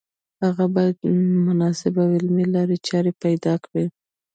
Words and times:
هغه 0.43 0.65
باید 0.75 0.97
مناسبې 1.47 1.99
او 2.05 2.11
عملي 2.19 2.45
لارې 2.55 2.77
چارې 2.87 3.11
پیدا 3.23 3.53
کړي 3.65 3.85